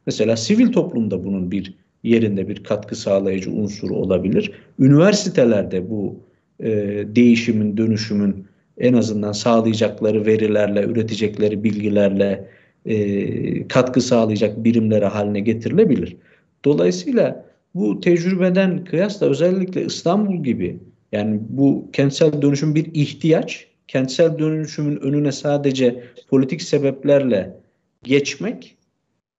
[0.05, 4.51] Mesela sivil toplumda bunun bir yerinde bir katkı sağlayıcı unsuru olabilir.
[4.79, 6.15] Üniversitelerde bu
[6.59, 6.69] e,
[7.15, 8.45] değişimin, dönüşümün
[8.77, 12.47] en azından sağlayacakları verilerle, üretecekleri bilgilerle
[12.85, 16.17] e, katkı sağlayacak birimlere haline getirilebilir.
[16.65, 17.45] Dolayısıyla
[17.75, 20.79] bu tecrübeden kıyasla özellikle İstanbul gibi
[21.11, 23.67] yani bu kentsel dönüşüm bir ihtiyaç.
[23.87, 27.57] Kentsel dönüşümün önüne sadece politik sebeplerle
[28.03, 28.77] geçmek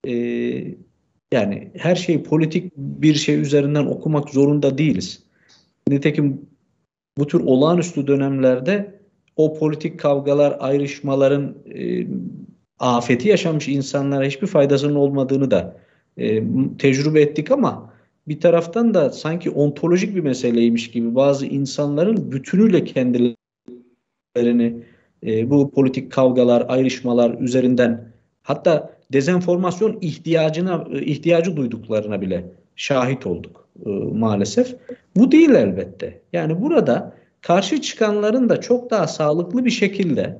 [0.07, 0.13] e,
[1.33, 5.23] yani her şeyi politik bir şey üzerinden okumak zorunda değiliz.
[5.89, 6.41] Nitekim
[7.19, 9.01] bu tür olağanüstü dönemlerde
[9.37, 12.07] o politik kavgalar, ayrışmaların e,
[12.79, 15.77] afeti yaşamış insanlara hiçbir faydasının olmadığını da
[16.17, 16.43] e,
[16.79, 17.93] tecrübe ettik ama
[18.29, 23.37] bir taraftan da sanki ontolojik bir meseleymiş gibi bazı insanların bütünüyle kendilerini
[25.27, 33.91] e, bu politik kavgalar, ayrışmalar üzerinden hatta dezenformasyon ihtiyacına ihtiyacı duyduklarına bile şahit olduk e,
[33.91, 34.77] maalesef.
[35.17, 36.21] Bu değil elbette.
[36.33, 40.39] Yani burada karşı çıkanların da çok daha sağlıklı bir şekilde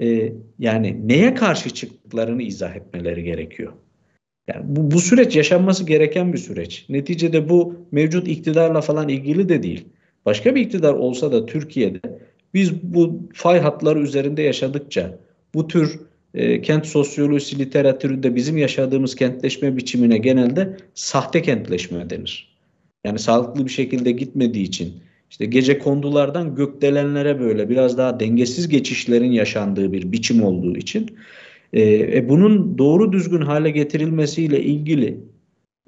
[0.00, 3.72] e, yani neye karşı çıktıklarını izah etmeleri gerekiyor.
[4.48, 6.86] Yani bu, bu süreç yaşanması gereken bir süreç.
[6.88, 9.88] Neticede bu mevcut iktidarla falan ilgili de değil.
[10.26, 12.00] Başka bir iktidar olsa da Türkiye'de
[12.54, 15.18] biz bu fay hatları üzerinde yaşadıkça
[15.54, 16.00] bu tür
[16.34, 22.54] e, kent sosyolojisi literatüründe bizim yaşadığımız kentleşme biçimine genelde sahte kentleşme denir.
[23.04, 24.94] Yani sağlıklı bir şekilde gitmediği için
[25.30, 31.10] işte gece kondulardan gökdelenlere böyle biraz daha dengesiz geçişlerin yaşandığı bir biçim olduğu için
[31.72, 31.82] e,
[32.18, 35.20] e, bunun doğru düzgün hale getirilmesiyle ilgili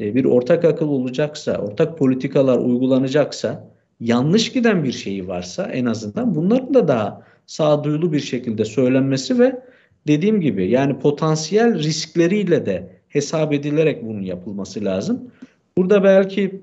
[0.00, 6.34] e, bir ortak akıl olacaksa, ortak politikalar uygulanacaksa, yanlış giden bir şeyi varsa en azından
[6.34, 9.60] bunların da daha sağduyulu bir şekilde söylenmesi ve
[10.06, 15.30] dediğim gibi yani potansiyel riskleriyle de hesap edilerek bunun yapılması lazım.
[15.76, 16.60] Burada belki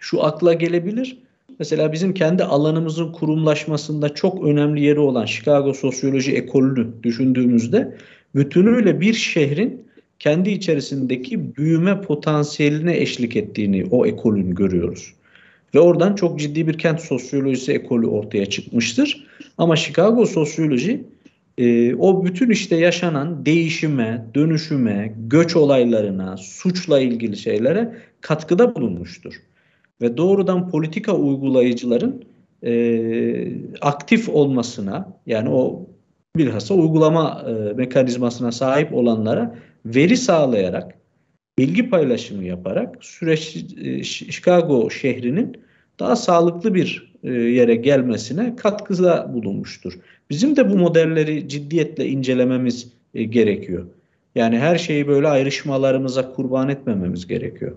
[0.00, 1.18] şu akla gelebilir.
[1.58, 7.96] Mesela bizim kendi alanımızın kurumlaşmasında çok önemli yeri olan Chicago Sosyoloji Ekolünü düşündüğümüzde
[8.34, 9.86] bütünüyle bir şehrin
[10.18, 15.14] kendi içerisindeki büyüme potansiyeline eşlik ettiğini o ekolün görüyoruz.
[15.74, 19.26] Ve oradan çok ciddi bir kent sosyolojisi ekolü ortaya çıkmıştır.
[19.58, 21.04] Ama Chicago sosyoloji
[21.58, 29.34] e, o bütün işte yaşanan değişime, dönüşüme, göç olaylarına, suçla ilgili şeylere katkıda bulunmuştur.
[30.00, 32.24] Ve doğrudan politika uygulayıcıların
[32.62, 32.72] e,
[33.80, 35.86] aktif olmasına yani o
[36.36, 39.54] bilhassa uygulama e, mekanizmasına sahip olanlara
[39.86, 40.94] veri sağlayarak,
[41.58, 45.56] bilgi paylaşımı yaparak süreç e, Chicago şehrinin
[45.98, 49.98] daha sağlıklı bir e, yere gelmesine katkıda bulunmuştur.
[50.30, 53.86] Bizim de bu modelleri ciddiyetle incelememiz e, gerekiyor.
[54.34, 57.76] Yani her şeyi böyle ayrışmalarımıza kurban etmememiz gerekiyor.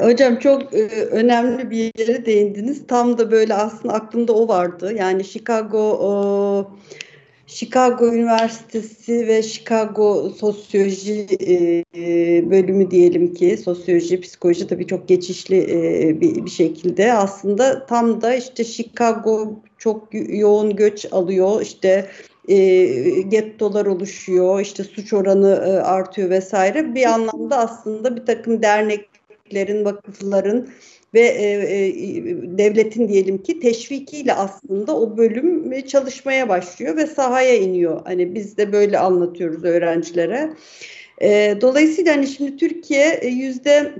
[0.00, 2.86] Hocam çok e, önemli bir yere değindiniz.
[2.86, 4.94] Tam da böyle aslında aklımda o vardı.
[4.98, 6.70] Yani Chicago o,
[7.46, 11.26] Chicago Üniversitesi ve Chicago Sosyoloji
[11.96, 18.20] e, bölümü diyelim ki sosyoloji, psikoloji tabii çok geçişli e, bir, bir şekilde aslında tam
[18.20, 22.06] da işte Chicago çok yoğun göç alıyor işte
[22.48, 22.86] e,
[23.20, 30.68] gettolar oluşuyor işte suç oranı e, artıyor vesaire bir anlamda aslında bir takım derneklerin vakıfların
[31.14, 31.88] ve e, e,
[32.58, 38.00] devletin diyelim ki teşvikiyle aslında o bölüm çalışmaya başlıyor ve sahaya iniyor.
[38.04, 40.50] Hani biz de böyle anlatıyoruz öğrencilere.
[41.22, 43.92] E, dolayısıyla hani şimdi Türkiye e, yüzde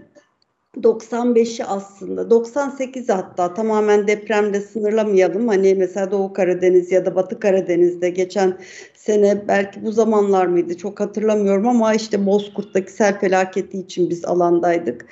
[0.76, 5.48] 95'i aslında 98 hatta tamamen depremle sınırlamayalım.
[5.48, 8.58] Hani mesela Doğu Karadeniz ya da Batı Karadeniz'de geçen
[8.94, 15.06] sene belki bu zamanlar mıydı çok hatırlamıyorum ama işte Bozkurt'taki sel felaketi için biz alandaydık.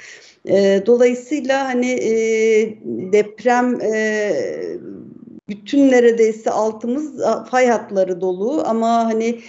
[0.49, 2.13] E, dolayısıyla hani e,
[3.13, 4.33] deprem e,
[5.49, 9.41] bütün neredeyse altımız fay hatları dolu ama hani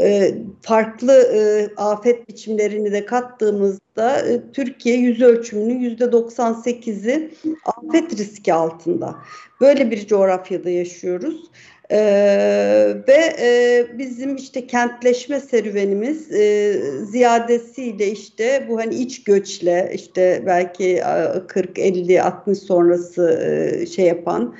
[0.00, 8.54] e, farklı e, afet biçimlerini de kattığımızda e, Türkiye yüz ölçümünün yüzde 98'i afet riski
[8.54, 9.16] altında.
[9.60, 11.50] Böyle bir coğrafyada yaşıyoruz.
[11.90, 20.42] Ee, ve e, bizim işte kentleşme serüvenimiz e, ziyadesiyle işte bu hani iç göçle işte
[20.46, 21.02] belki
[21.48, 24.54] 40 50 60 sonrası e, şey yapan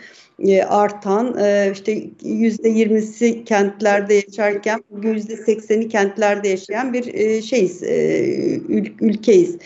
[0.48, 7.82] e, artan e, işte yüzde yirmisi kentlerde yaşarken yüzde sekseni kentlerde yaşayan bir e, şeyiz
[9.00, 9.58] ülkeyiz.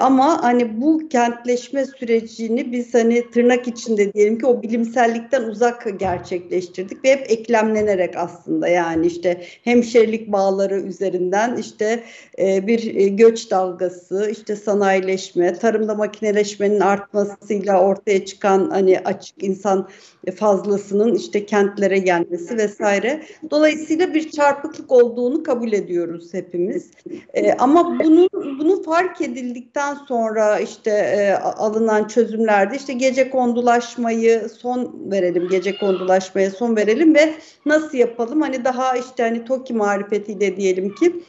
[0.00, 7.04] Ama hani bu kentleşme sürecini biz hani tırnak içinde diyelim ki o bilimsellikten uzak gerçekleştirdik
[7.04, 12.04] ve hep eklemlenerek aslında yani işte hemşerilik bağları üzerinden işte
[12.38, 19.88] bir göç dalgası işte sanayileşme tarımda makineleşmenin artmasıyla ortaya çıkan hani açık insan
[20.36, 23.22] fazlasının işte kentlere gelmesi vesaire.
[23.50, 26.90] Dolayısıyla bir çarpıklık olduğunu kabul ediyoruz hepimiz.
[27.34, 35.10] E, ama bunun bunu fark edildikten sonra işte e, alınan çözümlerde işte gece kondulaşmayı son
[35.10, 37.34] verelim, gece kondulaşmaya son verelim ve
[37.66, 38.40] nasıl yapalım?
[38.40, 41.22] Hani daha işte hani TOKİ marifetiyle diyelim ki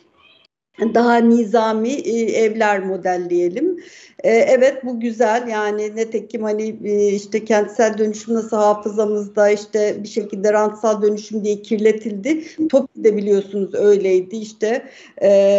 [0.93, 3.77] daha nizami e, evler modelleyelim.
[4.23, 10.07] E, evet bu güzel yani netekim hani e, işte kentsel dönüşüm nasıl hafızamızda işte bir
[10.07, 12.43] şekilde rantsal dönüşüm diye kirletildi.
[12.69, 14.85] TOKİ'de biliyorsunuz öyleydi işte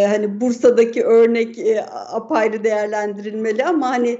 [0.08, 1.58] hani Bursa'daki örnek
[2.12, 4.18] apayrı değerlendirilmeli ama hani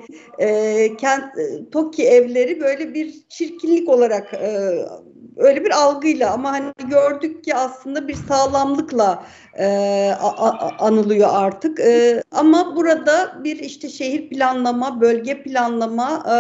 [0.99, 1.25] kent
[1.73, 4.35] TOKİ evleri böyle bir çirkinlik olarak
[5.37, 9.27] öyle bir algıyla ama hani gördük ki aslında bir sağlamlıkla
[9.59, 9.67] e,
[10.21, 11.81] a, a, anılıyor artık.
[11.81, 16.35] E, ama burada bir işte şehir planlama, bölge planlama e,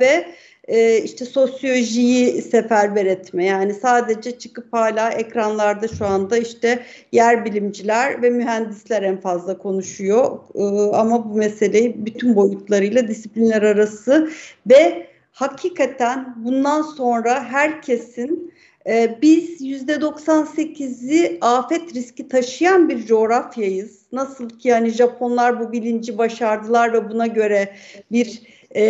[0.00, 0.26] ve
[0.68, 3.44] e, işte sosyolojiyi seferber etme.
[3.44, 6.82] Yani sadece çıkıp hala ekranlarda şu anda işte
[7.12, 10.38] yer bilimciler ve mühendisler en fazla konuşuyor.
[10.54, 10.62] E,
[10.96, 14.30] ama bu meseleyi bütün boyutlarıyla disiplinler arası
[14.70, 15.06] ve
[15.38, 18.52] hakikaten bundan sonra herkesin
[18.86, 23.98] e, biz %98'i afet riski taşıyan bir coğrafyayız.
[24.12, 27.74] Nasıl ki yani Japonlar bu bilinci başardılar ve buna göre
[28.12, 28.82] bir e,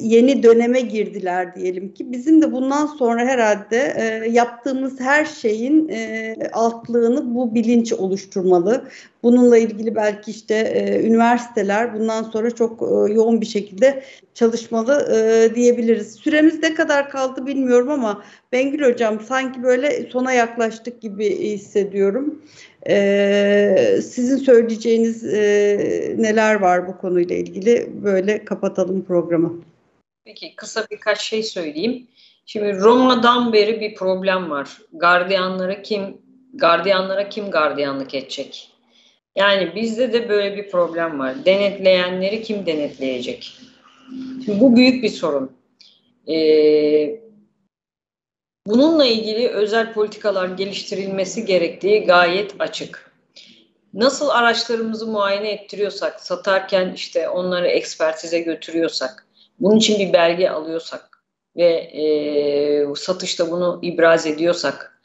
[0.00, 2.12] yeni döneme girdiler diyelim ki.
[2.12, 8.84] Bizim de bundan sonra herhalde e, yaptığımız her şeyin e, altlığını bu bilinç oluşturmalı.
[9.22, 14.04] Bununla ilgili belki işte e, üniversiteler bundan sonra çok e, yoğun bir şekilde
[14.34, 16.14] çalışmalı e, diyebiliriz.
[16.14, 22.42] Süremiz ne kadar kaldı bilmiyorum ama Bengül Hocam sanki böyle sona yaklaştık gibi hissediyorum.
[22.88, 27.90] Ee, sizin söyleyeceğiniz e, neler var bu konuyla ilgili?
[28.04, 29.60] Böyle kapatalım programı.
[30.24, 32.06] Peki kısa birkaç şey söyleyeyim.
[32.46, 34.78] Şimdi Roma'dan beri bir problem var.
[34.92, 36.18] Gardiyanlara kim
[36.54, 38.69] gardiyanlara kim gardiyanlık edecek?
[39.40, 41.44] Yani bizde de böyle bir problem var.
[41.44, 43.52] Denetleyenleri kim denetleyecek?
[44.44, 45.52] Şimdi bu büyük bir sorun.
[46.28, 47.20] Ee,
[48.66, 53.12] Bununla ilgili özel politikalar geliştirilmesi gerektiği gayet açık.
[53.94, 59.26] Nasıl araçlarımızı muayene ettiriyorsak, satarken işte onları ekspertize götürüyorsak,
[59.60, 61.24] bunun için bir belge alıyorsak
[61.56, 64.99] ve e, satışta bunu ibraz ediyorsak,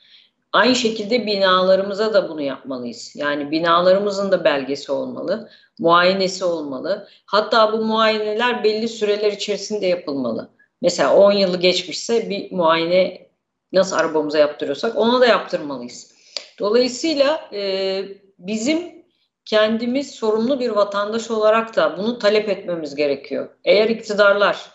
[0.55, 3.15] aynı şekilde binalarımıza da bunu yapmalıyız.
[3.15, 7.07] Yani binalarımızın da belgesi olmalı, muayenesi olmalı.
[7.25, 10.49] Hatta bu muayeneler belli süreler içerisinde yapılmalı.
[10.81, 13.27] Mesela 10 yılı geçmişse bir muayene
[13.73, 16.11] nasıl arabamıza yaptırıyorsak ona da yaptırmalıyız.
[16.59, 18.03] Dolayısıyla e,
[18.39, 19.05] bizim
[19.45, 23.49] kendimiz sorumlu bir vatandaş olarak da bunu talep etmemiz gerekiyor.
[23.65, 24.71] Eğer iktidarlar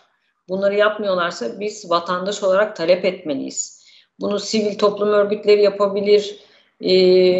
[0.49, 3.80] bunları yapmıyorlarsa biz vatandaş olarak talep etmeliyiz.
[4.21, 6.39] Bunu sivil toplum örgütleri yapabilir,
[6.81, 6.93] e,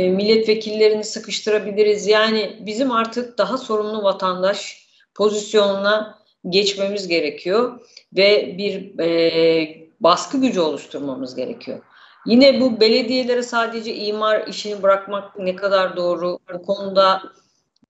[0.10, 2.08] milletvekillerini sıkıştırabiliriz.
[2.08, 7.80] Yani bizim artık daha sorumlu vatandaş pozisyonuna geçmemiz gerekiyor
[8.13, 11.80] ve bir e, baskı gücü oluşturmamız gerekiyor.
[12.26, 16.39] Yine bu belediyelere sadece imar işini bırakmak ne kadar doğru?
[16.54, 17.22] Bu konuda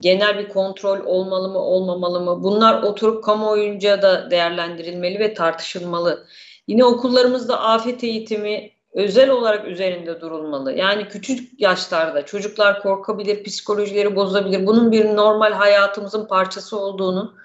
[0.02, 2.44] genel bir kontrol olmalı mı, olmamalı mı?
[2.44, 6.28] Bunlar oturup kamuoyunca da değerlendirilmeli ve tartışılmalı.
[6.68, 10.74] Yine okullarımızda afet eğitimi özel olarak üzerinde durulmalı.
[10.74, 14.66] Yani küçük yaşlarda çocuklar korkabilir, psikolojileri bozulabilir.
[14.66, 17.36] Bunun bir normal hayatımızın parçası olduğunu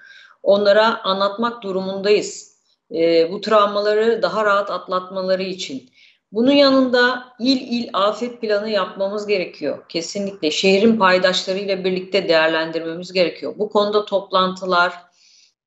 [0.43, 2.57] onlara anlatmak durumundayız
[2.91, 5.89] e, bu travmaları daha rahat atlatmaları için.
[6.31, 9.85] Bunun yanında il il afet planı yapmamız gerekiyor.
[9.89, 13.53] Kesinlikle şehrin paydaşlarıyla birlikte değerlendirmemiz gerekiyor.
[13.57, 14.93] Bu konuda toplantılar,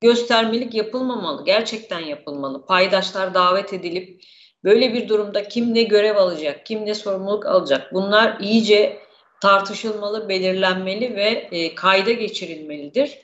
[0.01, 1.45] göstermelik yapılmamalı.
[1.45, 2.67] Gerçekten yapılmalı.
[2.67, 4.23] Paydaşlar davet edilip
[4.65, 8.99] Böyle bir durumda kim ne görev alacak, kim ne sorumluluk alacak bunlar iyice
[9.41, 13.19] tartışılmalı, belirlenmeli ve e, kayda geçirilmelidir.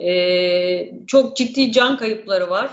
[0.00, 2.70] E, çok ciddi can kayıpları var.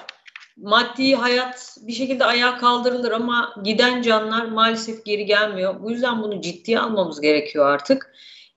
[0.58, 5.84] Maddi hayat bir şekilde ayağa kaldırılır ama giden canlar maalesef geri gelmiyor.
[5.84, 8.14] Bu yüzden bunu ciddiye almamız gerekiyor artık.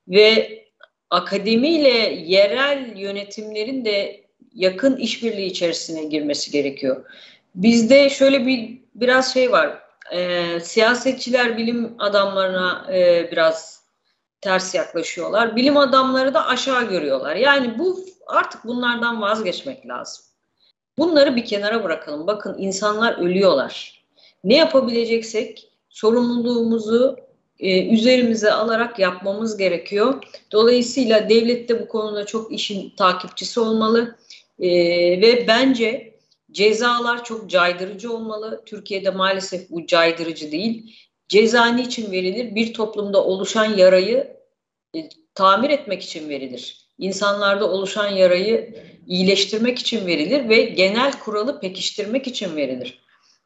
[0.08, 0.62] Ve
[1.10, 4.24] akademiyle yerel yönetimlerin de
[4.54, 7.04] yakın işbirliği içerisine girmesi gerekiyor.
[7.54, 9.78] Bizde şöyle bir biraz şey var.
[10.12, 13.82] E, siyasetçiler bilim adamlarına e, biraz
[14.40, 15.56] ters yaklaşıyorlar.
[15.56, 17.36] Bilim adamları da aşağı görüyorlar.
[17.36, 20.24] Yani bu artık bunlardan vazgeçmek lazım.
[20.98, 22.26] Bunları bir kenara bırakalım.
[22.26, 24.02] Bakın insanlar ölüyorlar.
[24.44, 27.16] Ne yapabileceksek sorumluluğumuzu
[27.58, 30.22] e, üzerimize alarak yapmamız gerekiyor.
[30.52, 34.16] Dolayısıyla devlet de bu konuda çok işin takipçisi olmalı.
[34.58, 34.70] E,
[35.20, 36.11] ve bence
[36.52, 38.62] cezalar çok caydırıcı olmalı.
[38.66, 40.96] Türkiye'de maalesef bu caydırıcı değil.
[41.28, 42.54] Ceza niçin verilir?
[42.54, 44.36] Bir toplumda oluşan yarayı
[44.96, 46.88] e, tamir etmek için verilir.
[46.98, 48.74] İnsanlarda oluşan yarayı
[49.06, 53.02] iyileştirmek için verilir ve genel kuralı pekiştirmek için verilir.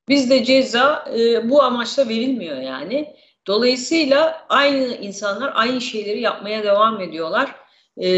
[0.09, 3.17] Bizde ceza e, bu amaçla verilmiyor yani.
[3.47, 7.55] Dolayısıyla aynı insanlar aynı şeyleri yapmaya devam ediyorlar.
[7.97, 8.09] E,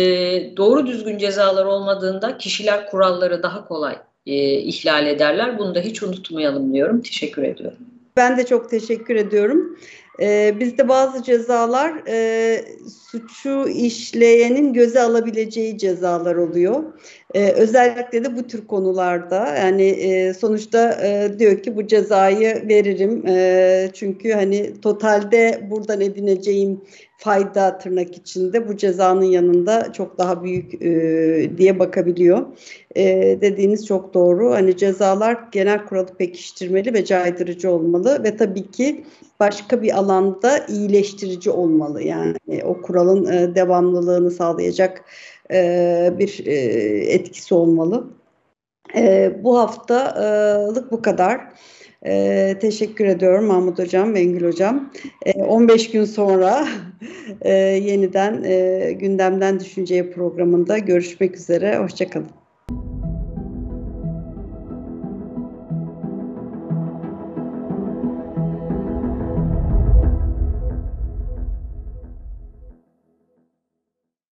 [0.57, 5.59] doğru düzgün cezalar olmadığında kişiler kuralları daha kolay e, ihlal ederler.
[5.59, 7.03] Bunu da hiç unutmayalım diyorum.
[7.03, 7.79] Teşekkür ediyorum.
[8.17, 9.79] Ben de çok teşekkür ediyorum.
[10.21, 12.65] Ee, bizde bazı cezalar e,
[13.11, 16.85] suçu işleyenin göze alabileceği cezalar oluyor.
[17.35, 23.27] Ee, özellikle de bu tür konularda yani e, sonuçta e, diyor ki bu cezayı veririm
[23.27, 26.81] e, çünkü hani totalde buradan edineceğim
[27.19, 32.47] fayda tırnak içinde bu cezanın yanında çok daha büyük e, diye bakabiliyor.
[32.97, 33.05] E,
[33.41, 34.51] dediğiniz çok doğru.
[34.51, 39.05] Hani cezalar genel kuralı pekiştirmeli ve caydırıcı olmalı ve tabii ki
[39.41, 42.03] başka bir alanda iyileştirici olmalı.
[42.03, 45.05] Yani o kuralın e, devamlılığını sağlayacak
[45.53, 46.55] e, bir e,
[47.13, 48.07] etkisi olmalı.
[48.97, 51.41] E, bu haftalık bu kadar.
[52.07, 54.93] E, teşekkür ediyorum Mahmut Hocam, Bengül Hocam.
[55.27, 56.69] E, 15 gün sonra
[57.41, 61.79] e, yeniden e, gündemden düşünceye programında görüşmek üzere.
[61.79, 62.38] Hoşçakalın.